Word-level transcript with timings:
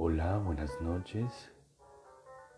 Hola, 0.00 0.38
buenas 0.38 0.80
noches. 0.80 1.52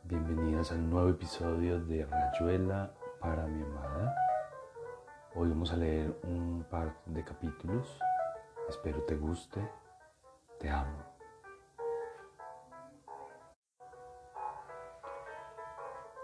Bienvenidos 0.05 0.73
al 0.73 0.91
nuevo 0.91 1.09
episodio 1.09 1.81
de 1.81 2.05
Rayuela 2.05 2.93
para 3.19 3.47
mi 3.47 3.63
amada. 3.63 4.15
Hoy 5.35 5.49
vamos 5.49 5.73
a 5.73 5.77
leer 5.77 6.15
un 6.25 6.67
par 6.71 6.95
de 7.07 7.25
capítulos. 7.25 7.99
Espero 8.69 9.03
te 9.05 9.17
guste. 9.17 9.67
Te 10.59 10.69
amo. 10.69 10.99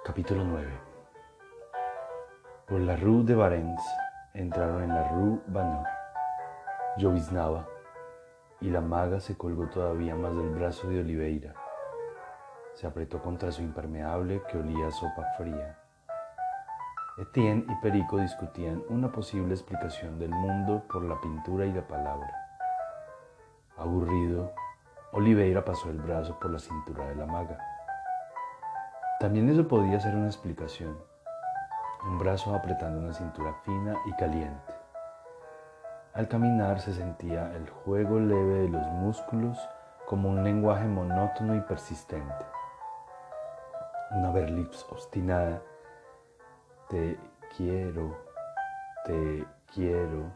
Capítulo 0.05 0.45
9. 0.45 0.71
Por 2.69 2.81
la 2.81 2.95
Rue 2.95 3.25
de 3.25 3.35
Varens 3.35 3.83
entraron 4.35 4.83
en 4.83 4.91
la 4.91 5.09
Rue 5.09 5.41
Banot. 5.47 5.87
Lloviznaba 6.99 7.67
y 8.61 8.71
la 8.71 8.81
maga 8.81 9.21
se 9.21 9.37
colgó 9.37 9.67
todavía 9.67 10.15
más 10.15 10.35
del 10.35 10.51
brazo 10.51 10.89
de 10.89 11.01
Oliveira. 11.01 11.55
Se 12.75 12.87
apretó 12.87 13.23
contra 13.23 13.53
su 13.53 13.63
impermeable 13.63 14.43
que 14.51 14.59
olía 14.59 14.89
a 14.89 14.91
sopa 14.91 15.25
fría. 15.37 15.79
Etienne 17.19 17.65
y 17.69 17.75
Perico 17.77 18.19
discutían 18.19 18.83
una 18.89 19.11
posible 19.11 19.55
explicación 19.55 20.19
del 20.19 20.31
mundo 20.31 20.83
por 20.93 21.03
la 21.03 21.19
pintura 21.21 21.65
y 21.65 21.73
la 21.73 21.87
palabra. 21.87 22.31
Aburrido, 23.79 24.53
Oliveira 25.13 25.65
pasó 25.65 25.89
el 25.89 25.99
brazo 25.99 26.39
por 26.39 26.51
la 26.51 26.59
cintura 26.59 27.07
de 27.07 27.15
la 27.15 27.25
maga. 27.25 27.59
También 29.19 29.49
eso 29.49 29.67
podía 29.67 29.99
ser 29.99 30.15
una 30.15 30.27
explicación. 30.27 30.99
Un 32.07 32.19
brazo 32.19 32.55
apretando 32.55 32.99
una 33.01 33.15
cintura 33.15 33.55
fina 33.65 33.97
y 34.05 34.13
caliente. 34.13 34.76
Al 36.17 36.29
caminar 36.29 36.81
se 36.81 36.95
sentía 36.95 37.55
el 37.55 37.69
juego 37.69 38.19
leve 38.19 38.63
de 38.63 38.69
los 38.71 38.87
músculos 38.87 39.59
como 40.07 40.31
un 40.31 40.43
lenguaje 40.43 40.87
monótono 40.87 41.55
y 41.55 41.61
persistente. 41.61 42.47
Una 44.13 44.31
verlips 44.31 44.87
obstinada. 44.91 45.61
Te 46.89 47.21
quiero, 47.55 48.17
te 49.05 49.47
quiero, 49.75 50.33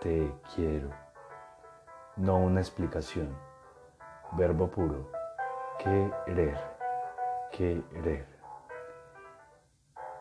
te 0.00 0.32
quiero. 0.54 0.90
No 2.14 2.36
una 2.36 2.60
explicación. 2.60 3.36
Verbo 4.34 4.68
puro. 4.68 5.10
Querer, 5.80 6.56
querer. 7.50 8.24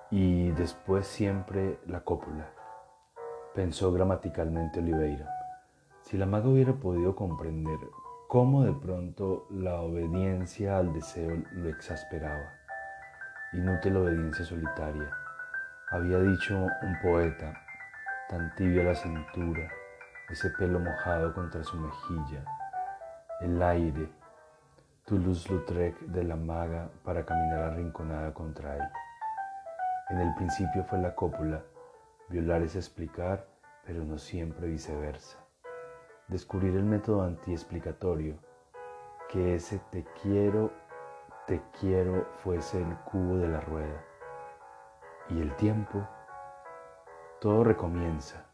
Y 0.10 0.50
después 0.54 1.06
siempre 1.06 1.80
la 1.86 2.00
cópula 2.00 2.55
pensó 3.56 3.94
gramaticalmente 3.94 4.82
Oliveira. 4.82 5.30
Si 6.02 6.18
la 6.18 6.26
maga 6.26 6.50
hubiera 6.50 6.74
podido 6.74 7.16
comprender 7.16 7.80
cómo 8.28 8.66
de 8.66 8.74
pronto 8.74 9.48
la 9.50 9.80
obediencia 9.80 10.78
al 10.78 10.94
deseo 10.94 11.42
lo 11.54 11.70
exasperaba. 11.70 12.52
Inútil 13.54 13.96
obediencia 13.96 14.44
solitaria. 14.44 15.10
Había 15.90 16.20
dicho 16.20 16.54
un 16.54 17.00
poeta, 17.02 17.54
tan 18.28 18.54
tibia 18.56 18.84
la 18.84 18.96
cintura, 18.96 19.72
ese 20.30 20.50
pelo 20.50 20.80
mojado 20.80 21.34
contra 21.34 21.64
su 21.64 21.78
mejilla, 21.78 22.44
el 23.40 23.62
aire, 23.64 24.10
Toulouse-Lautrec 25.06 26.00
de 26.00 26.24
la 26.26 26.36
maga 26.36 26.90
para 27.06 27.26
caminar 27.26 27.62
arrinconada 27.62 28.34
contra 28.34 28.76
él. 28.76 28.90
En 30.10 30.20
el 30.20 30.36
principio 30.36 30.84
fue 30.84 31.00
la 31.00 31.16
cópula, 31.16 31.62
Violar 32.28 32.64
es 32.64 32.76
explicar, 32.76 33.48
pero 33.86 34.04
no 34.04 34.18
siempre 34.18 34.68
viceversa. 34.68 35.38
Descubrir 36.28 36.76
el 36.76 36.84
método 36.84 37.22
antiexplicatorio, 37.22 38.40
que 39.30 39.54
ese 39.54 39.80
te 39.92 40.04
quiero, 40.24 40.72
te 41.46 41.62
quiero 41.80 42.26
fuese 42.38 42.82
el 42.82 42.96
cubo 43.02 43.38
de 43.38 43.48
la 43.48 43.62
rueda. 43.62 44.04
Y 45.30 45.40
el 45.40 45.56
tiempo, 45.56 46.08
todo 47.40 47.64
recomienza, 47.64 48.48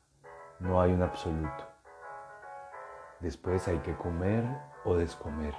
no 0.59 0.81
hay 0.81 0.91
un 0.91 1.03
absoluto. 1.03 1.65
Después 3.21 3.69
hay 3.69 3.77
que 3.79 3.95
comer 3.95 4.43
o 4.83 4.97
descomer. 4.97 5.55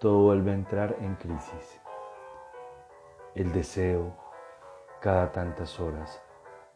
Todo 0.00 0.24
vuelve 0.24 0.50
a 0.50 0.54
entrar 0.54 0.96
en 1.00 1.14
crisis. 1.14 1.80
El 3.34 3.52
deseo, 3.52 4.14
cada 5.00 5.32
tantas 5.32 5.80
horas, 5.80 6.22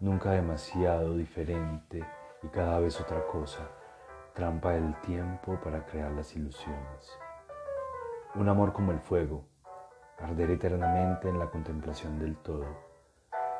nunca 0.00 0.30
demasiado 0.30 1.14
diferente 1.14 2.02
y 2.42 2.48
cada 2.48 2.80
vez 2.80 2.98
otra 3.00 3.26
cosa, 3.26 3.68
trampa 4.34 4.74
el 4.74 4.98
tiempo 5.02 5.60
para 5.62 5.84
crear 5.84 6.10
las 6.12 6.34
ilusiones. 6.34 7.18
Un 8.34 8.48
amor 8.48 8.72
como 8.72 8.92
el 8.92 9.00
fuego, 9.00 9.44
arder 10.18 10.50
eternamente 10.52 11.28
en 11.28 11.38
la 11.38 11.50
contemplación 11.50 12.18
del 12.18 12.36
todo, 12.38 12.64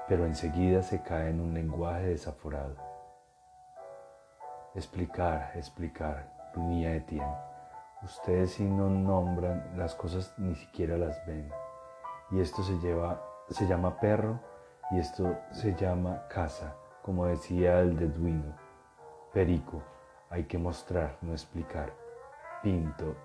pero 0.09 0.25
enseguida 0.25 0.83
se 0.83 1.03
cae 1.03 1.29
en 1.29 1.41
un 1.41 1.53
lenguaje 1.53 2.07
desaforado. 2.07 2.77
Explicar, 4.75 5.53
explicar, 5.57 6.33
gruñía 6.55 6.95
Etienne. 6.95 7.37
Ustedes 8.03 8.53
si 8.53 8.65
no 8.65 8.89
nombran 8.89 9.77
las 9.77 9.95
cosas 9.95 10.33
ni 10.39 10.55
siquiera 10.55 10.97
las 10.97 11.25
ven. 11.27 11.51
Y 12.31 12.41
esto 12.41 12.63
se, 12.63 12.79
lleva, 12.79 13.21
se 13.51 13.67
llama 13.67 14.01
perro 14.01 14.41
y 14.91 14.99
esto 14.99 15.39
se 15.53 15.75
llama 15.75 16.27
casa, 16.29 16.77
como 17.03 17.27
decía 17.27 17.81
el 17.81 18.13
Duino. 18.13 18.57
Perico, 19.33 19.83
hay 20.29 20.45
que 20.45 20.59
mostrar, 20.59 21.19
no 21.23 21.33
explicar. 21.33 21.93
Pinto, 22.63 23.17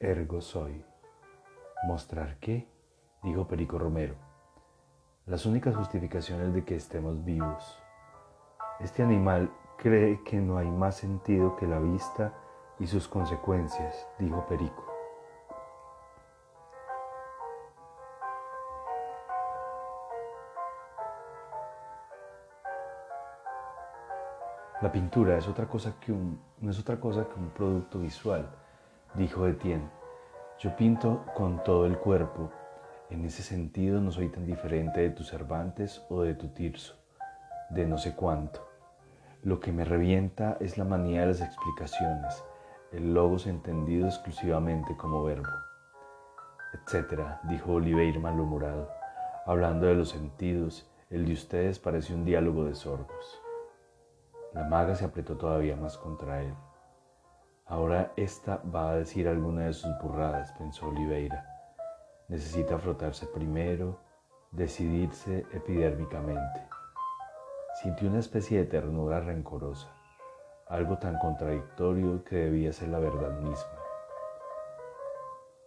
ergo 0.00 0.40
soy. 0.40 0.84
¿Mostrar 1.84 2.38
qué? 2.38 2.68
dijo 3.22 3.46
Perico 3.46 3.78
Romero. 3.78 4.14
Las 5.26 5.46
únicas 5.46 5.76
justificaciones 5.76 6.52
de 6.52 6.64
que 6.64 6.74
estemos 6.74 7.24
vivos. 7.24 7.78
Este 8.80 9.02
animal 9.02 9.50
cree 9.78 10.22
que 10.24 10.40
no 10.40 10.58
hay 10.58 10.68
más 10.68 10.96
sentido 10.96 11.54
que 11.56 11.68
la 11.68 11.78
vista 11.78 12.34
y 12.80 12.86
sus 12.86 13.06
consecuencias, 13.06 14.08
dijo 14.18 14.44
Perico. 14.46 14.91
La 24.82 24.90
pintura 24.90 25.38
es 25.38 25.46
otra 25.46 25.68
cosa 25.68 25.94
que 26.00 26.10
un, 26.10 26.40
no 26.60 26.72
es 26.72 26.80
otra 26.80 26.98
cosa 26.98 27.28
que 27.28 27.38
un 27.38 27.50
producto 27.50 28.00
visual, 28.00 28.50
dijo 29.14 29.46
Etienne. 29.46 29.88
Yo 30.58 30.74
pinto 30.74 31.24
con 31.36 31.62
todo 31.62 31.86
el 31.86 31.98
cuerpo. 31.98 32.50
En 33.08 33.24
ese 33.24 33.44
sentido 33.44 34.00
no 34.00 34.10
soy 34.10 34.28
tan 34.28 34.44
diferente 34.44 35.00
de 35.00 35.10
tu 35.10 35.22
Cervantes 35.22 36.04
o 36.08 36.22
de 36.22 36.34
tu 36.34 36.48
Tirso, 36.48 36.96
de 37.70 37.86
no 37.86 37.96
sé 37.96 38.16
cuánto. 38.16 38.66
Lo 39.44 39.60
que 39.60 39.70
me 39.70 39.84
revienta 39.84 40.56
es 40.58 40.76
la 40.76 40.84
manía 40.84 41.20
de 41.20 41.26
las 41.28 41.42
explicaciones, 41.42 42.42
el 42.90 43.14
logos 43.14 43.46
entendido 43.46 44.08
exclusivamente 44.08 44.96
como 44.96 45.22
verbo. 45.22 45.46
Etcétera, 46.74 47.40
dijo 47.44 47.74
Oliveira 47.74 48.18
malhumorado. 48.18 48.90
Hablando 49.46 49.86
de 49.86 49.94
los 49.94 50.08
sentidos, 50.08 50.90
el 51.08 51.24
de 51.26 51.34
ustedes 51.34 51.78
parece 51.78 52.14
un 52.14 52.24
diálogo 52.24 52.64
de 52.64 52.74
sordos. 52.74 53.41
La 54.54 54.64
maga 54.64 54.94
se 54.94 55.04
apretó 55.04 55.36
todavía 55.36 55.76
más 55.76 55.96
contra 55.96 56.42
él. 56.42 56.54
Ahora 57.66 58.12
esta 58.16 58.58
va 58.58 58.90
a 58.90 58.96
decir 58.96 59.26
alguna 59.26 59.62
de 59.66 59.72
sus 59.72 59.90
burradas, 60.02 60.52
pensó 60.52 60.88
Oliveira. 60.88 61.46
Necesita 62.28 62.78
frotarse 62.78 63.26
primero, 63.26 63.98
decidirse 64.50 65.46
epidérmicamente. 65.52 66.68
Sintió 67.82 68.08
una 68.08 68.18
especie 68.18 68.58
de 68.58 68.66
ternura 68.66 69.20
rencorosa, 69.20 69.88
algo 70.68 70.98
tan 70.98 71.18
contradictorio 71.18 72.22
que 72.24 72.36
debía 72.36 72.74
ser 72.74 72.88
la 72.88 72.98
verdad 72.98 73.30
misma. 73.38 73.78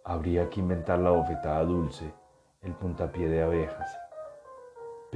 Habría 0.04 0.48
que 0.48 0.60
inventar 0.60 1.00
la 1.00 1.10
bofetada 1.10 1.64
dulce, 1.64 2.14
el 2.62 2.72
puntapié 2.74 3.28
de 3.28 3.42
abejas, 3.42 4.05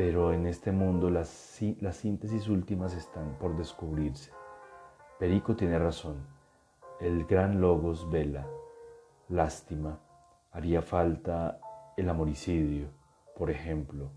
pero 0.03 0.33
en 0.33 0.47
este 0.47 0.73
mundo 0.73 1.11
las, 1.11 1.61
las 1.81 1.97
síntesis 1.97 2.49
últimas 2.49 2.95
están 2.95 3.37
por 3.39 3.55
descubrirse. 3.55 4.33
Perico 5.19 5.55
tiene 5.55 5.79
razón. 5.79 6.27
El 7.01 7.27
gran 7.27 7.61
logos 7.61 8.11
vela. 8.11 8.47
Lástima. 9.29 9.99
Haría 10.53 10.81
falta 10.81 11.61
el 11.99 12.09
amoricidio, 12.09 12.87
por 13.37 13.51
ejemplo, 13.51 14.09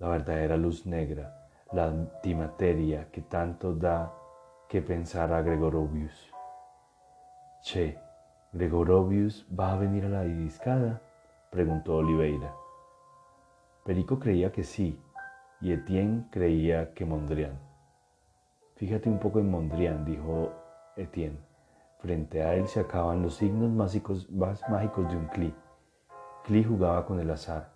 la 0.00 0.08
verdadera 0.08 0.56
luz 0.56 0.84
negra, 0.84 1.48
la 1.70 1.84
antimateria 1.84 3.08
que 3.12 3.22
tanto 3.22 3.72
da 3.72 4.12
que 4.68 4.82
pensar 4.82 5.32
a 5.32 5.42
Gregorovius. 5.42 6.32
Che, 7.62 7.96
¿Gregorovius 8.52 9.46
va 9.48 9.74
a 9.74 9.76
venir 9.76 10.06
a 10.06 10.08
la 10.08 10.22
discada? 10.24 11.00
preguntó 11.52 11.98
Oliveira. 11.98 12.52
Perico 13.84 14.18
creía 14.18 14.50
que 14.50 14.64
sí, 14.64 15.00
y 15.60 15.72
Etienne 15.72 16.26
creía 16.30 16.94
que 16.94 17.04
Mondrian. 17.04 17.58
Fíjate 18.76 19.08
un 19.08 19.18
poco 19.18 19.40
en 19.40 19.50
Mondrian, 19.50 20.04
dijo 20.04 20.52
Etienne. 20.96 21.38
Frente 21.98 22.42
a 22.42 22.54
él 22.54 22.66
se 22.66 22.80
acaban 22.80 23.20
los 23.20 23.34
signos 23.34 23.70
mágicos, 23.70 24.30
más 24.30 24.66
mágicos 24.70 25.08
de 25.10 25.16
un 25.16 25.26
Klee. 25.26 25.54
Klee 26.44 26.64
jugaba 26.64 27.04
con 27.04 27.20
el 27.20 27.30
azar, 27.30 27.68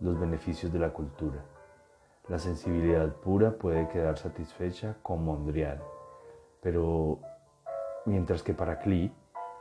los 0.00 0.18
beneficios 0.18 0.72
de 0.72 0.78
la 0.78 0.94
cultura. 0.94 1.44
La 2.28 2.38
sensibilidad 2.38 3.08
pura 3.16 3.50
puede 3.50 3.88
quedar 3.88 4.16
satisfecha 4.16 4.96
con 5.02 5.24
Mondrian, 5.24 5.78
pero 6.62 7.18
mientras 8.06 8.42
que 8.42 8.54
para 8.54 8.78
Klee 8.78 9.12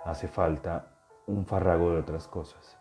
hace 0.05 0.29
falta 0.29 0.93
un 1.27 1.45
farrago 1.45 1.91
de 1.91 1.99
otras 1.99 2.27
cosas. 2.27 2.77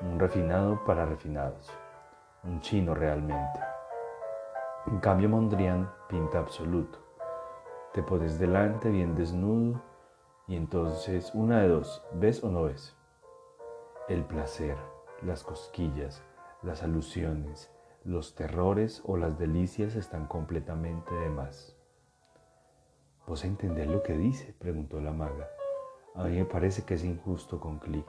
Un 0.00 0.18
refinado 0.18 0.82
para 0.84 1.04
refinados, 1.04 1.70
un 2.46 2.60
chino 2.60 2.94
realmente. 2.94 3.60
En 4.86 5.00
cambio 5.00 5.28
Mondrian 5.28 5.90
pinta 6.08 6.38
absoluto. 6.38 6.98
Te 7.92 8.02
pones 8.02 8.38
delante 8.38 8.90
bien 8.90 9.14
desnudo 9.14 9.80
y 10.46 10.56
entonces 10.56 11.32
una 11.34 11.60
de 11.60 11.68
dos, 11.68 12.04
¿ves 12.12 12.44
o 12.44 12.50
no 12.50 12.64
ves? 12.64 12.96
El 14.08 14.24
placer, 14.24 14.76
las 15.22 15.42
cosquillas, 15.42 16.22
las 16.62 16.82
alusiones, 16.82 17.72
los 18.04 18.34
terrores 18.34 19.02
o 19.04 19.16
las 19.16 19.38
delicias 19.38 19.96
están 19.96 20.26
completamente 20.26 21.12
de 21.14 21.28
más. 21.28 21.76
¿Vos 23.26 23.44
entendés 23.44 23.88
lo 23.88 24.04
que 24.04 24.16
dice? 24.16 24.54
preguntó 24.56 25.00
la 25.00 25.10
maga. 25.10 25.48
A 26.14 26.24
mí 26.24 26.36
me 26.36 26.44
parece 26.44 26.84
que 26.84 26.94
es 26.94 27.04
injusto 27.04 27.58
con 27.58 27.80
Cli. 27.80 28.04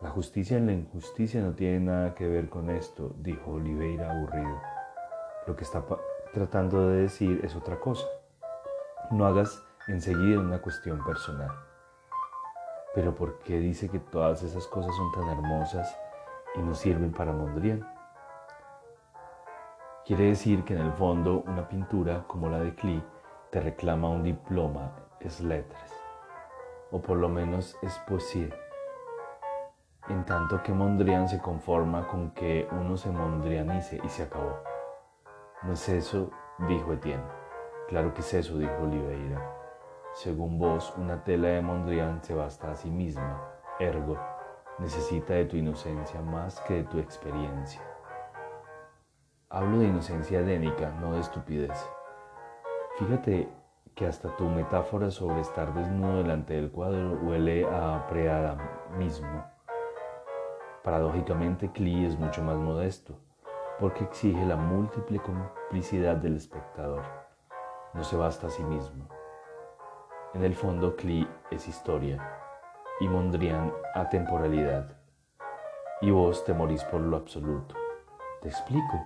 La 0.00 0.08
justicia 0.08 0.56
en 0.56 0.64
la 0.64 0.72
injusticia 0.72 1.42
no 1.42 1.52
tiene 1.52 1.80
nada 1.80 2.14
que 2.14 2.26
ver 2.26 2.48
con 2.48 2.70
esto, 2.70 3.14
dijo 3.18 3.50
Oliveira 3.50 4.10
aburrido. 4.10 4.58
Lo 5.46 5.54
que 5.54 5.64
está 5.64 5.84
tratando 6.32 6.88
de 6.88 7.02
decir 7.02 7.40
es 7.44 7.54
otra 7.54 7.78
cosa. 7.78 8.06
No 9.10 9.26
hagas 9.26 9.62
enseguida 9.88 10.40
una 10.40 10.62
cuestión 10.62 11.04
personal. 11.04 11.50
Pero 12.94 13.14
¿por 13.14 13.40
qué 13.40 13.58
dice 13.58 13.90
que 13.90 13.98
todas 13.98 14.42
esas 14.42 14.66
cosas 14.68 14.96
son 14.96 15.12
tan 15.12 15.28
hermosas 15.28 15.94
y 16.56 16.60
no 16.60 16.74
sirven 16.74 17.12
para 17.12 17.32
Mondrian? 17.32 17.86
Quiere 20.06 20.24
decir 20.24 20.64
que 20.64 20.72
en 20.72 20.80
el 20.80 20.92
fondo 20.94 21.44
una 21.46 21.68
pintura 21.68 22.24
como 22.26 22.48
la 22.48 22.60
de 22.60 22.74
Klee 22.74 23.04
te 23.50 23.60
reclama 23.60 24.08
un 24.08 24.22
diploma, 24.22 24.92
es 25.20 25.42
letras, 25.42 25.92
o 26.90 27.02
por 27.02 27.18
lo 27.18 27.28
menos 27.28 27.76
es 27.82 27.98
poesía. 28.08 28.48
En 30.10 30.24
tanto 30.24 30.60
que 30.60 30.72
Mondrian 30.72 31.28
se 31.28 31.38
conforma 31.38 32.08
con 32.08 32.32
que 32.32 32.66
uno 32.72 32.96
se 32.96 33.12
mondrianice 33.12 34.00
y 34.02 34.08
se 34.08 34.24
acabó. 34.24 34.58
No 35.62 35.74
es 35.74 35.88
eso, 35.88 36.32
dijo 36.66 36.92
Etienne. 36.92 37.22
Claro 37.86 38.12
que 38.12 38.20
es 38.20 38.34
eso, 38.34 38.58
dijo 38.58 38.74
Oliveira. 38.82 39.40
Según 40.14 40.58
vos, 40.58 40.92
una 40.96 41.22
tela 41.22 41.46
de 41.46 41.62
Mondrian 41.62 42.24
se 42.24 42.34
basta 42.34 42.72
a 42.72 42.74
sí 42.74 42.90
misma, 42.90 43.40
ergo, 43.78 44.18
necesita 44.80 45.34
de 45.34 45.44
tu 45.44 45.56
inocencia 45.56 46.20
más 46.22 46.60
que 46.62 46.74
de 46.74 46.84
tu 46.84 46.98
experiencia. 46.98 47.80
Hablo 49.48 49.78
de 49.78 49.86
inocencia 49.86 50.40
adénica, 50.40 50.90
no 51.00 51.12
de 51.12 51.20
estupidez. 51.20 51.88
Fíjate 52.98 53.48
que 53.94 54.08
hasta 54.08 54.34
tu 54.36 54.48
metáfora 54.48 55.12
sobre 55.12 55.40
estar 55.40 55.72
desnudo 55.72 56.16
delante 56.16 56.54
del 56.54 56.72
cuadro 56.72 57.12
huele 57.22 57.64
a 57.64 58.04
mismo. 58.98 59.59
Paradójicamente, 60.82 61.70
Klee 61.70 62.06
es 62.06 62.18
mucho 62.18 62.42
más 62.42 62.56
modesto, 62.56 63.18
porque 63.78 64.04
exige 64.04 64.46
la 64.46 64.56
múltiple 64.56 65.18
complicidad 65.18 66.16
del 66.16 66.36
espectador. 66.36 67.02
No 67.92 68.02
se 68.02 68.16
basta 68.16 68.46
a 68.46 68.50
sí 68.50 68.62
mismo. 68.62 69.06
En 70.32 70.42
el 70.42 70.54
fondo, 70.54 70.96
Klee 70.96 71.28
es 71.50 71.68
historia 71.68 72.18
y 72.98 73.08
Mondrian 73.08 73.72
atemporalidad. 73.94 74.96
Y 76.00 76.10
vos 76.10 76.44
te 76.44 76.54
morís 76.54 76.82
por 76.84 77.02
lo 77.02 77.18
absoluto. 77.18 77.74
¿Te 78.40 78.48
explico? 78.48 79.04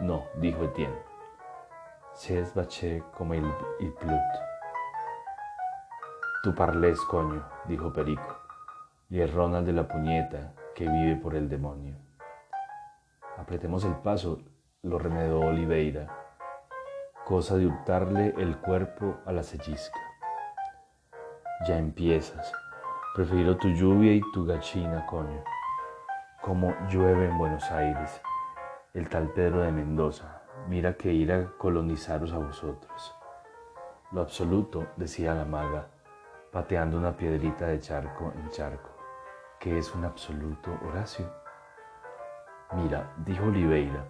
No, 0.00 0.24
dijo 0.36 0.64
Etienne. 0.64 1.02
C'est 2.14 2.54
baché 2.54 3.02
como 3.16 3.34
el 3.34 3.44
plut. 4.00 4.20
Tu 6.42 6.54
parles, 6.54 6.98
coño, 7.02 7.44
dijo 7.66 7.92
Perico, 7.92 8.38
y 9.10 9.20
el 9.20 9.32
Ronald 9.32 9.66
de 9.66 9.72
la 9.72 9.86
puñeta 9.86 10.54
que 10.78 10.88
vive 10.88 11.16
por 11.16 11.34
el 11.34 11.48
demonio. 11.48 11.96
Apretemos 13.36 13.84
el 13.84 13.96
paso, 13.96 14.38
lo 14.82 14.96
remedó 15.00 15.40
Oliveira, 15.40 16.06
cosa 17.24 17.56
de 17.56 17.66
hurtarle 17.66 18.32
el 18.38 18.58
cuerpo 18.58 19.16
a 19.26 19.32
la 19.32 19.42
sellisca. 19.42 19.98
Ya 21.66 21.78
empiezas. 21.78 22.52
Prefiero 23.16 23.56
tu 23.56 23.70
lluvia 23.70 24.14
y 24.14 24.20
tu 24.32 24.46
gachina, 24.46 25.04
coño. 25.06 25.42
Como 26.42 26.72
llueve 26.88 27.26
en 27.26 27.36
Buenos 27.36 27.68
Aires, 27.72 28.22
el 28.94 29.08
tal 29.08 29.32
Pedro 29.32 29.62
de 29.62 29.72
Mendoza, 29.72 30.42
mira 30.68 30.96
que 30.96 31.12
ir 31.12 31.32
a 31.32 31.50
colonizaros 31.58 32.32
a 32.32 32.38
vosotros. 32.38 33.16
Lo 34.12 34.20
absoluto, 34.20 34.86
decía 34.94 35.34
la 35.34 35.44
maga, 35.44 35.88
pateando 36.52 36.96
una 36.96 37.16
piedrita 37.16 37.66
de 37.66 37.80
charco 37.80 38.32
en 38.36 38.48
charco, 38.50 38.97
que 39.58 39.76
es 39.76 39.94
un 39.94 40.04
absoluto, 40.04 40.78
Horacio. 40.86 41.26
Mira, 42.72 43.12
dijo 43.18 43.44
Oliveira, 43.44 44.04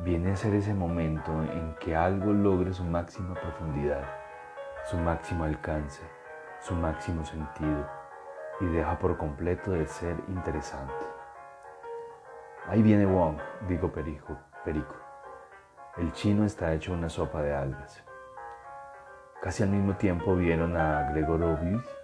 viene 0.00 0.32
a 0.32 0.36
ser 0.36 0.54
ese 0.54 0.74
momento 0.74 1.30
en 1.32 1.74
que 1.76 1.94
algo 1.94 2.32
logre 2.32 2.72
su 2.72 2.82
máxima 2.84 3.34
profundidad, 3.34 4.04
su 4.84 4.96
máximo 4.96 5.44
alcance, 5.44 6.02
su 6.60 6.74
máximo 6.74 7.24
sentido, 7.24 7.86
y 8.60 8.66
deja 8.66 8.98
por 8.98 9.16
completo 9.16 9.72
de 9.72 9.86
ser 9.86 10.16
interesante. 10.28 11.06
Ahí 12.66 12.82
viene 12.82 13.06
Wong, 13.06 13.36
dijo 13.68 13.92
Perico. 13.92 14.36
Perico. 14.64 14.94
El 15.96 16.10
chino 16.12 16.44
está 16.44 16.72
hecho 16.72 16.92
una 16.92 17.08
sopa 17.08 17.42
de 17.42 17.54
algas. 17.54 18.02
Casi 19.42 19.62
al 19.62 19.68
mismo 19.68 19.94
tiempo 19.94 20.34
vieron 20.34 20.76
a 20.76 21.10
Gregorovius 21.10 22.03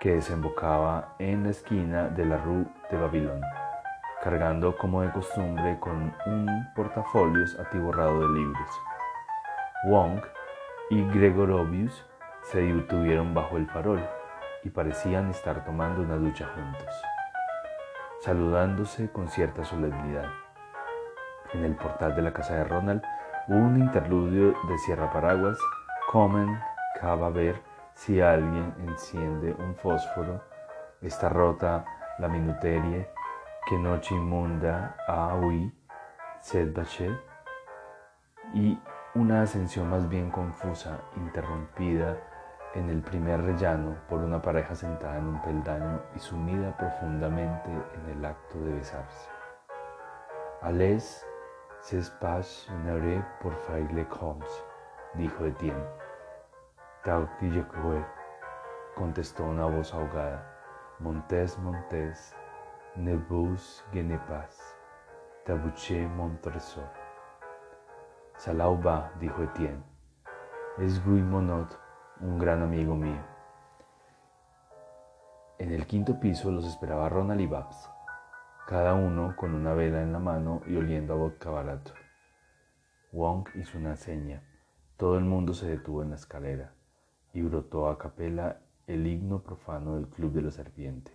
que 0.00 0.14
desembocaba 0.14 1.14
en 1.18 1.44
la 1.44 1.50
esquina 1.50 2.08
de 2.08 2.24
la 2.24 2.38
Rue 2.38 2.64
de 2.90 2.96
Babilón, 2.96 3.42
cargando 4.24 4.76
como 4.78 5.02
de 5.02 5.12
costumbre 5.12 5.78
con 5.78 6.14
un 6.24 6.68
portafolios 6.74 7.58
atiborrado 7.60 8.20
de 8.20 8.40
libros. 8.40 8.80
Wong 9.84 10.20
y 10.88 11.04
Gregorovius 11.10 12.06
se 12.42 12.62
detuvieron 12.62 13.34
bajo 13.34 13.58
el 13.58 13.66
farol 13.68 14.00
y 14.64 14.70
parecían 14.70 15.28
estar 15.28 15.64
tomando 15.66 16.00
una 16.00 16.16
ducha 16.16 16.48
juntos, 16.54 16.94
saludándose 18.20 19.10
con 19.12 19.28
cierta 19.28 19.64
solemnidad. 19.64 20.30
En 21.52 21.62
el 21.62 21.76
portal 21.76 22.16
de 22.16 22.22
la 22.22 22.32
casa 22.32 22.54
de 22.54 22.64
Ronald 22.64 23.02
hubo 23.48 23.58
un 23.58 23.78
interludio 23.78 24.54
de 24.66 24.78
Sierra 24.78 25.12
Paraguas, 25.12 25.58
comen, 26.10 26.58
cava 26.98 27.28
ver 27.28 27.69
si 28.00 28.18
alguien 28.18 28.74
enciende 28.88 29.52
un 29.58 29.74
fósforo, 29.74 30.40
está 31.02 31.28
rota 31.28 31.84
la 32.18 32.28
minuterie, 32.28 33.10
que 33.68 33.76
noche 33.76 34.14
inmunda, 34.14 34.96
ah 35.06 35.36
oui, 35.38 35.70
sed 36.40 36.74
y 38.54 38.80
una 39.14 39.42
ascensión 39.42 39.90
más 39.90 40.08
bien 40.08 40.30
confusa, 40.30 41.02
interrumpida 41.14 42.16
en 42.74 42.88
el 42.88 43.02
primer 43.02 43.42
rellano 43.42 43.98
por 44.08 44.20
una 44.20 44.40
pareja 44.40 44.74
sentada 44.74 45.18
en 45.18 45.26
un 45.26 45.42
peldaño 45.42 46.00
y 46.16 46.20
sumida 46.20 46.74
profundamente 46.78 47.68
en 47.68 48.16
el 48.16 48.24
acto 48.24 48.60
de 48.60 48.72
besarse. 48.72 49.28
Alès 50.62 51.26
pas 52.18 52.66
une 52.70 53.22
pour 53.42 53.52
faire 53.66 53.92
les 53.92 54.06
dijo 55.16 55.44
Etienne. 55.44 55.99
Tautillekwe, 57.02 58.04
contestó 58.94 59.44
una 59.44 59.64
voz 59.64 59.94
ahogada. 59.94 60.44
Montes, 60.98 61.58
Montes, 61.58 62.36
ne 62.94 63.16
vous 63.16 63.82
pas, 64.28 64.78
tabuché 65.46 66.06
Montresor. 66.06 66.84
Salauba, 68.36 69.12
dijo 69.18 69.42
Etienne. 69.42 69.82
Es 70.76 71.02
Guy 71.02 71.22
Monod, 71.22 71.68
un 72.20 72.38
gran 72.38 72.60
amigo 72.60 72.94
mío. 72.94 73.24
En 75.58 75.72
el 75.72 75.86
quinto 75.86 76.20
piso 76.20 76.50
los 76.50 76.66
esperaba 76.66 77.08
Ronald 77.08 77.40
y 77.40 77.46
Babs 77.46 77.90
cada 78.66 78.94
uno 78.94 79.34
con 79.36 79.54
una 79.54 79.72
vela 79.72 80.02
en 80.02 80.12
la 80.12 80.20
mano 80.20 80.60
y 80.66 80.76
oliendo 80.76 81.14
a 81.14 81.16
vodka 81.16 81.50
barato. 81.50 81.92
Wong 83.10 83.48
hizo 83.54 83.78
una 83.78 83.96
seña. 83.96 84.42
Todo 84.98 85.16
el 85.16 85.24
mundo 85.24 85.54
se 85.54 85.66
detuvo 85.66 86.02
en 86.02 86.10
la 86.10 86.16
escalera 86.16 86.74
y 87.32 87.42
brotó 87.42 87.88
a 87.88 87.98
capela 87.98 88.60
el 88.86 89.06
himno 89.06 89.42
profano 89.42 89.94
del 89.96 90.08
Club 90.08 90.32
de 90.32 90.42
la 90.42 90.50
Serpiente. 90.50 91.12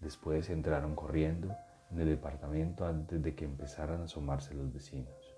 Después 0.00 0.50
entraron 0.50 0.94
corriendo 0.94 1.54
en 1.90 2.00
el 2.00 2.08
departamento 2.08 2.86
antes 2.86 3.22
de 3.22 3.34
que 3.34 3.44
empezaran 3.44 4.02
a 4.02 4.04
asomarse 4.04 4.54
los 4.54 4.72
vecinos. 4.72 5.36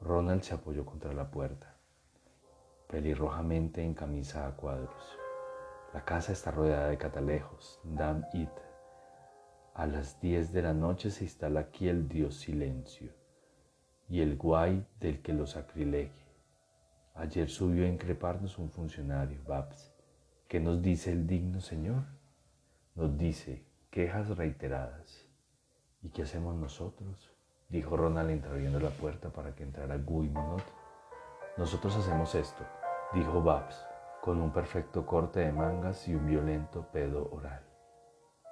Ronald 0.00 0.42
se 0.42 0.54
apoyó 0.54 0.84
contra 0.84 1.12
la 1.12 1.30
puerta. 1.30 1.70
pelirrojamente 2.88 3.82
en 3.82 3.94
camisa 3.94 4.46
a 4.46 4.54
cuadros. 4.54 5.18
La 5.94 6.04
casa 6.04 6.32
está 6.32 6.50
rodeada 6.50 6.88
de 6.88 6.98
catalejos, 6.98 7.80
dam 7.82 8.24
it. 8.34 8.50
A 9.74 9.86
las 9.86 10.20
10 10.20 10.52
de 10.52 10.62
la 10.62 10.74
noche 10.74 11.10
se 11.10 11.24
instala 11.24 11.60
aquí 11.60 11.88
el 11.88 12.06
dios 12.08 12.36
silencio 12.36 13.10
y 14.08 14.20
el 14.20 14.36
guay 14.36 14.86
del 15.00 15.22
que 15.22 15.32
lo 15.32 15.46
sacrilegue. 15.46 16.23
Ayer 17.14 17.48
subió 17.48 17.84
a 17.84 17.88
increparnos 17.88 18.58
un 18.58 18.70
funcionario, 18.70 19.40
Babs. 19.46 19.94
¿Qué 20.48 20.58
nos 20.58 20.82
dice 20.82 21.12
el 21.12 21.28
digno 21.28 21.60
señor? 21.60 22.02
Nos 22.96 23.16
dice 23.16 23.64
quejas 23.90 24.36
reiteradas. 24.36 25.28
¿Y 26.02 26.10
qué 26.10 26.22
hacemos 26.22 26.56
nosotros? 26.56 27.32
Dijo 27.68 27.96
Ronald 27.96 28.30
entreabriendo 28.30 28.80
la 28.80 28.90
puerta 28.90 29.30
para 29.30 29.54
que 29.54 29.62
entrara 29.62 29.96
Guy 29.96 30.28
Monot. 30.28 30.64
Nosotros 31.56 31.96
hacemos 31.96 32.34
esto, 32.34 32.64
dijo 33.12 33.40
Babs, 33.42 33.86
con 34.20 34.40
un 34.40 34.52
perfecto 34.52 35.06
corte 35.06 35.38
de 35.38 35.52
mangas 35.52 36.08
y 36.08 36.16
un 36.16 36.26
violento 36.26 36.88
pedo 36.92 37.30
oral. 37.30 37.62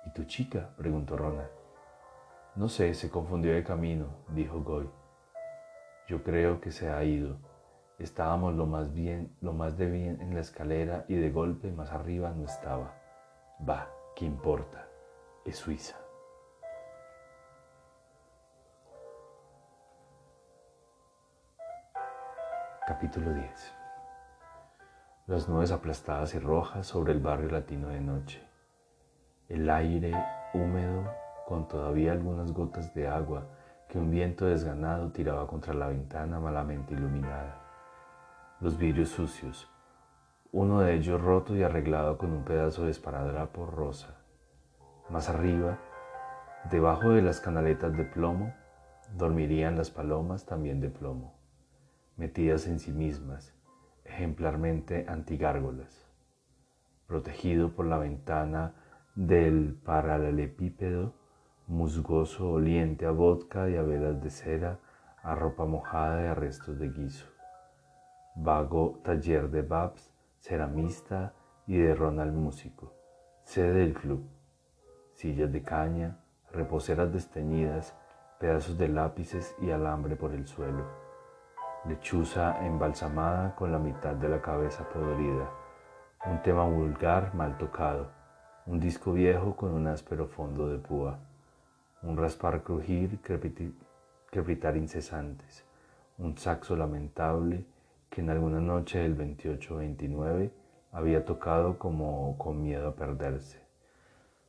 ¿Y 0.07 0.13
tu 0.13 0.23
chica? 0.25 0.73
preguntó 0.77 1.17
Ronald. 1.17 1.51
No 2.55 2.69
sé, 2.69 2.95
se 2.95 3.11
confundió 3.11 3.53
de 3.55 3.65
camino, 3.65 4.07
dijo 4.29 4.63
Goy. 4.63 4.89
Yo 6.07 6.23
creo 6.23 6.61
que 6.61 6.71
se 6.71 6.89
ha 6.89 7.03
ido. 7.03 7.52
Estábamos 8.03 8.57
lo 8.57 8.67
más 8.67 8.93
bien, 8.93 9.33
lo 9.41 9.53
más 9.53 9.79
de 9.79 9.89
bien 9.89 10.21
en 10.21 10.35
la 10.35 10.41
escalera 10.41 11.05
y 11.07 11.15
de 11.15 11.31
golpe 11.31 11.71
más 11.71 11.93
arriba 11.93 12.33
no 12.33 12.47
estaba. 12.47 12.97
Va, 13.67 13.87
¿qué 14.17 14.25
importa? 14.25 14.89
Es 15.45 15.59
Suiza. 15.59 15.97
Capítulo 22.89 23.33
10 23.33 23.75
Las 25.29 25.49
nubes 25.49 25.71
aplastadas 25.71 26.35
y 26.35 26.41
rojas 26.41 26.89
sobre 26.89 27.13
el 27.13 27.21
barrio 27.21 27.51
latino 27.51 27.87
de 27.87 28.01
noche. 28.01 28.43
El 29.49 29.71
aire 29.71 30.13
húmedo 30.55 31.09
con 31.47 31.69
todavía 31.69 32.11
algunas 32.11 32.51
gotas 32.51 32.93
de 32.95 33.07
agua 33.07 33.47
que 33.89 34.01
un 34.01 34.11
viento 34.11 34.47
desganado 34.47 35.13
tiraba 35.13 35.47
contra 35.47 35.73
la 35.73 35.87
ventana 35.87 36.41
malamente 36.41 36.95
iluminada. 36.95 37.62
Los 38.63 38.79
vidrios 38.79 39.09
sucios, 39.09 39.69
uno 40.53 40.83
de 40.83 40.95
ellos 40.95 41.21
roto 41.21 41.57
y 41.57 41.65
arreglado 41.65 42.17
con 42.17 42.31
un 42.31 42.45
pedazo 42.45 42.85
de 42.85 42.93
esparadrapo 42.93 43.67
rosa. 43.67 44.23
Más 45.11 45.29
arriba, 45.29 45.81
debajo 46.71 47.11
de 47.11 47.23
las 47.23 47.41
canaletas 47.41 47.97
de 47.97 48.05
plomo, 48.05 48.55
dormirían 49.17 49.77
las 49.77 49.91
palomas 49.91 50.47
también 50.47 50.81
de 50.81 50.91
plomo, 50.91 51.35
metidas 52.17 52.69
en 52.69 52.79
sí 52.79 52.93
mismas, 52.93 53.53
ejemplarmente 54.05 55.07
antigárgolas. 55.09 56.09
Protegido 57.09 57.75
por 57.75 57.87
la 57.87 57.99
ventana 57.99 58.77
del 59.17 59.75
paralelepípedo, 59.85 61.15
musgoso 61.67 62.53
oliente 62.53 63.07
a 63.07 63.11
vodka 63.11 63.69
y 63.69 63.77
a 63.77 63.83
velas 63.83 64.23
de 64.23 64.31
cera, 64.31 64.79
a 65.21 65.35
ropa 65.35 65.65
mojada 65.65 66.23
y 66.23 66.27
a 66.27 66.35
restos 66.35 66.79
de 66.79 66.91
guiso. 66.91 67.32
Vago 68.35 69.01
taller 69.05 69.51
de 69.51 69.63
Babs, 69.63 70.13
ceramista 70.41 71.33
y 71.67 71.79
de 71.79 71.95
Ronald 71.95 72.35
músico. 72.35 72.93
Sede 73.45 73.73
del 73.73 73.95
club. 73.95 74.25
Sillas 75.13 75.53
de 75.53 75.63
caña, 75.63 76.19
reposeras 76.51 77.13
desteñidas, 77.13 77.95
pedazos 78.39 78.79
de 78.79 78.89
lápices 78.89 79.55
y 79.61 79.71
alambre 79.71 80.17
por 80.17 80.33
el 80.33 80.47
suelo. 80.47 80.85
Lechuza 81.85 82.65
embalsamada 82.65 83.55
con 83.55 83.71
la 83.71 83.79
mitad 83.79 84.15
de 84.15 84.29
la 84.29 84.41
cabeza 84.41 84.89
podrida. 84.89 85.51
Un 86.27 86.43
tema 86.43 86.65
vulgar 86.65 87.35
mal 87.35 87.59
tocado. 87.59 88.11
Un 88.67 88.81
disco 88.81 89.13
viejo 89.13 89.57
con 89.57 89.73
un 89.73 89.87
áspero 89.87 90.27
fondo 90.27 90.69
de 90.69 90.79
púa 90.79 91.19
un 92.03 92.17
raspar 92.17 92.63
crujir, 92.63 93.21
crepitar 94.31 94.77
incesantes, 94.77 95.65
un 96.19 96.37
saxo 96.37 96.77
lamentable 96.77 97.65
que 98.13 98.21
en 98.21 98.31
alguna 98.31 98.61
noche 98.61 98.99
del 98.99 99.17
28-29 99.17 100.53
había 100.93 101.25
tocado 101.25 101.79
como 101.79 102.37
con 102.39 102.63
miedo 102.63 102.87
a 102.87 102.95
perderse, 102.95 103.59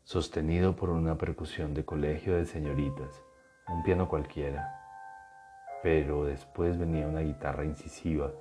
sostenido 0.04 0.76
por 0.76 0.90
una 0.90 1.18
percusión 1.18 1.74
de 1.74 1.86
colegio 1.86 2.36
de 2.36 2.46
señoritas, 2.46 3.24
un 3.68 3.82
piano 3.82 4.08
cualquiera. 4.08 4.80
Pero 5.82 6.26
después 6.26 6.78
venía 6.78 7.08
una 7.08 7.22
guitarra 7.22 7.66
incisiva 7.66 8.32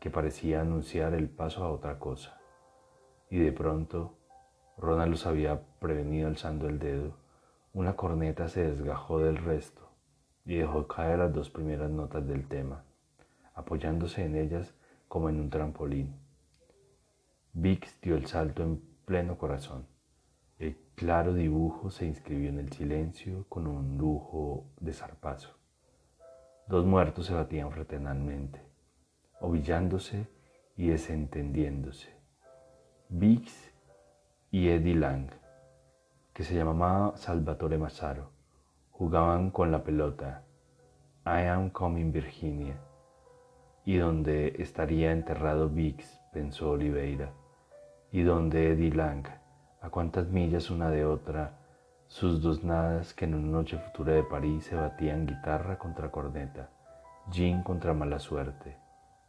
que 0.00 0.08
parecía 0.10 0.60
anunciar 0.60 1.12
el 1.12 1.28
paso 1.28 1.64
a 1.64 1.72
otra 1.72 1.98
cosa. 1.98 2.40
Y 3.28 3.38
de 3.38 3.52
pronto, 3.52 4.14
Ronald 4.76 5.10
los 5.10 5.26
había 5.26 5.60
prevenido 5.80 6.28
alzando 6.28 6.68
el 6.68 6.78
dedo 6.78 7.28
una 7.78 7.94
corneta 7.94 8.48
se 8.48 8.64
desgajó 8.64 9.20
del 9.20 9.36
resto 9.36 9.88
y 10.44 10.56
dejó 10.56 10.86
caer 10.88 11.18
las 11.18 11.32
dos 11.32 11.50
primeras 11.50 11.90
notas 11.90 12.26
del 12.26 12.48
tema, 12.48 12.82
apoyándose 13.58 14.24
en 14.24 14.36
ellas 14.36 14.74
como 15.08 15.28
en 15.28 15.40
un 15.40 15.50
trampolín. 15.50 16.14
Vix 17.52 18.00
dio 18.00 18.16
el 18.16 18.26
salto 18.26 18.62
en 18.62 18.80
pleno 19.04 19.36
corazón. 19.36 19.86
El 20.58 20.76
claro 20.94 21.34
dibujo 21.34 21.90
se 21.90 22.06
inscribió 22.06 22.48
en 22.48 22.58
el 22.58 22.72
silencio 22.72 23.46
con 23.48 23.66
un 23.66 23.98
lujo 23.98 24.66
de 24.80 24.92
zarpazo. 24.92 25.50
Dos 26.66 26.84
muertos 26.84 27.26
se 27.26 27.34
batían 27.34 27.70
fraternalmente, 27.70 28.60
ovillándose 29.40 30.26
y 30.76 30.88
desentendiéndose. 30.88 32.08
Vix 33.08 33.72
y 34.50 34.68
Eddie 34.68 34.94
Lang 34.94 35.30
que 36.38 36.44
se 36.44 36.54
llamaba 36.54 37.16
Salvatore 37.16 37.78
Massaro. 37.78 38.30
Jugaban 38.92 39.50
con 39.50 39.72
la 39.72 39.82
pelota. 39.82 40.44
I 41.26 41.48
am 41.48 41.70
coming 41.70 42.12
Virginia. 42.12 42.87
Y 43.88 43.96
donde 43.96 44.54
estaría 44.58 45.12
enterrado 45.12 45.70
Biggs, 45.70 46.20
pensó 46.30 46.72
Oliveira. 46.72 47.30
Y 48.12 48.20
donde 48.20 48.72
Eddie 48.72 48.90
Lang, 48.90 49.24
a 49.80 49.88
cuántas 49.88 50.28
millas 50.28 50.68
una 50.68 50.90
de 50.90 51.06
otra, 51.06 51.56
sus 52.06 52.42
dos 52.42 52.62
nadas 52.62 53.14
que 53.14 53.24
en 53.24 53.34
una 53.34 53.48
noche 53.50 53.78
futura 53.78 54.12
de 54.12 54.24
París 54.24 54.64
se 54.64 54.76
batían 54.76 55.24
guitarra 55.24 55.78
contra 55.78 56.10
corneta, 56.10 56.68
gin 57.30 57.62
contra 57.62 57.94
mala 57.94 58.18
suerte, 58.18 58.76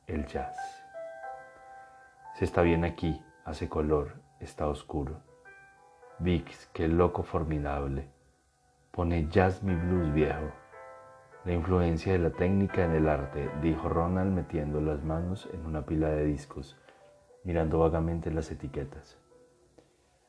el 0.07 0.25
jazz. 0.25 0.57
Se 2.35 2.43
está 2.43 2.61
bien 2.61 2.83
aquí, 2.83 3.23
hace 3.45 3.69
color, 3.69 4.15
está 4.41 4.67
oscuro. 4.67 5.21
Vix, 6.17 6.69
qué 6.73 6.89
loco 6.89 7.23
formidable. 7.23 8.09
Pone 8.91 9.29
jazz 9.29 9.63
mi 9.63 9.73
blues 9.73 10.13
viejo. 10.13 10.51
La 11.49 11.55
influencia 11.55 12.13
de 12.13 12.19
la 12.19 12.29
técnica 12.29 12.85
en 12.85 12.91
el 12.91 13.09
arte, 13.09 13.49
dijo 13.63 13.89
Ronald 13.89 14.31
metiendo 14.31 14.79
las 14.81 15.03
manos 15.03 15.49
en 15.51 15.65
una 15.65 15.83
pila 15.83 16.09
de 16.09 16.25
discos, 16.25 16.77
mirando 17.43 17.79
vagamente 17.79 18.29
las 18.29 18.51
etiquetas. 18.51 19.17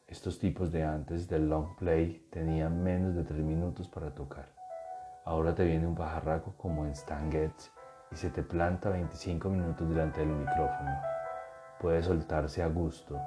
Estos 0.06 0.38
tipos 0.38 0.72
de 0.72 0.82
antes 0.82 1.28
del 1.28 1.50
long 1.50 1.76
play 1.76 2.26
tenían 2.30 2.82
menos 2.82 3.14
de 3.14 3.24
tres 3.24 3.40
minutos 3.40 3.86
para 3.86 4.14
tocar. 4.14 4.46
Ahora 5.26 5.54
te 5.54 5.62
viene 5.62 5.86
un 5.86 5.94
pajarraco 5.94 6.54
como 6.56 6.86
en 6.86 6.92
Stan 6.92 7.30
Getz 7.30 7.70
y 8.10 8.16
se 8.16 8.30
te 8.30 8.42
planta 8.42 8.88
25 8.88 9.50
minutos 9.50 9.90
delante 9.90 10.20
del 10.20 10.30
micrófono. 10.30 11.02
Puede 11.80 12.02
soltarse 12.02 12.62
a 12.62 12.68
gusto, 12.68 13.20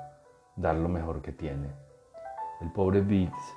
dar 0.56 0.78
lo 0.78 0.90
mejor 0.90 1.22
que 1.22 1.32
tiene 1.32 1.68
el 2.60 2.72
pobre 2.72 3.02
Biggs 3.02 3.56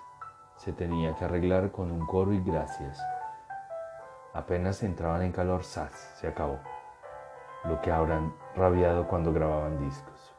se 0.57 0.75
tenía 0.75 1.14
que 1.14 1.25
arreglar 1.25 1.71
con 1.71 1.90
un 1.90 2.05
coro 2.07 2.35
y 2.35 2.43
gracias. 2.43 3.00
Apenas 4.37 4.83
entraban 4.83 5.23
en 5.23 5.33
calor, 5.33 5.64
¡zas! 5.64 5.95
Se 6.21 6.28
acabó. 6.28 6.61
Lo 7.64 7.81
que 7.81 7.90
habrán 7.90 8.35
rabiado 8.55 9.09
cuando 9.09 9.33
grababan 9.33 9.83
discos. 9.83 10.35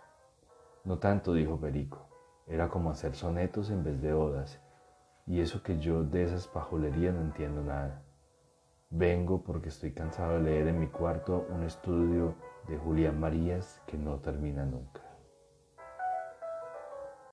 No 0.84 1.00
tanto, 1.00 1.34
dijo 1.34 1.60
Perico. 1.60 2.08
Era 2.46 2.70
como 2.70 2.92
hacer 2.92 3.16
sonetos 3.16 3.72
en 3.72 3.84
vez 3.84 4.00
de 4.00 4.14
odas. 4.14 4.62
Y 5.26 5.42
eso 5.42 5.64
que 5.64 5.80
yo 5.80 6.04
de 6.04 6.26
esas 6.26 6.46
pajolerías 6.46 7.16
no 7.16 7.22
entiendo 7.22 7.64
nada. 7.64 8.04
Vengo 8.92 9.42
porque 9.42 9.70
estoy 9.70 9.94
cansado 9.94 10.34
de 10.34 10.42
leer 10.42 10.68
en 10.68 10.80
mi 10.80 10.90
cuarto 10.90 11.48
un 11.50 11.64
estudio 11.64 12.36
de 12.68 12.78
Julián 12.78 13.20
Marías 13.20 13.82
que 13.88 13.98
no 13.98 14.18
termina 14.18 14.64
nunca. 14.64 15.07